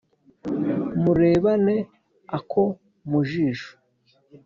[1.01, 1.75] murebane
[2.37, 2.63] ako
[3.09, 3.71] mu jisho